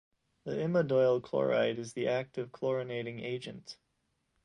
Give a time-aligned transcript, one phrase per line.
[0.45, 3.77] The imidoyl chloride is the active chlorinating agent.